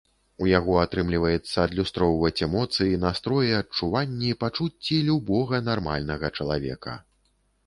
[0.43, 6.99] У яго атрымліваецца адлюстроўваць эмоцыі, настроі, адчуванні, пачуцці любога нармальнага чалавека.